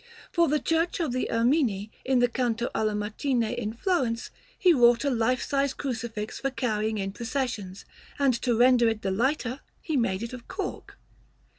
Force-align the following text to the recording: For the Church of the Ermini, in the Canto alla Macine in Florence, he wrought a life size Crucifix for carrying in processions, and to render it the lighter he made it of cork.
For 0.31 0.47
the 0.47 0.59
Church 0.59 0.99
of 0.99 1.11
the 1.11 1.29
Ermini, 1.31 1.91
in 2.03 2.17
the 2.17 2.27
Canto 2.27 2.69
alla 2.73 2.93
Macine 2.95 3.55
in 3.55 3.73
Florence, 3.75 4.31
he 4.57 4.73
wrought 4.73 5.05
a 5.05 5.11
life 5.11 5.43
size 5.43 5.75
Crucifix 5.75 6.39
for 6.39 6.49
carrying 6.49 6.97
in 6.97 7.11
processions, 7.11 7.85
and 8.17 8.33
to 8.41 8.57
render 8.57 8.89
it 8.89 9.03
the 9.03 9.11
lighter 9.11 9.59
he 9.79 9.95
made 9.95 10.23
it 10.23 10.33
of 10.33 10.47
cork. 10.47 10.97